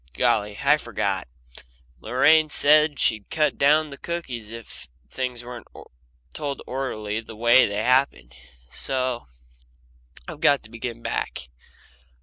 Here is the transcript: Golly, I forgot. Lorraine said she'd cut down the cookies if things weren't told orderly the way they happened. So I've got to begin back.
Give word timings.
Golly, 0.17 0.57
I 0.63 0.77
forgot. 0.77 1.27
Lorraine 1.99 2.49
said 2.49 2.99
she'd 2.99 3.29
cut 3.29 3.59
down 3.59 3.91
the 3.91 3.99
cookies 3.99 4.49
if 4.49 4.87
things 5.07 5.43
weren't 5.43 5.67
told 6.33 6.59
orderly 6.65 7.19
the 7.21 7.35
way 7.35 7.67
they 7.67 7.83
happened. 7.83 8.33
So 8.71 9.27
I've 10.27 10.41
got 10.41 10.63
to 10.63 10.71
begin 10.71 11.03
back. 11.03 11.49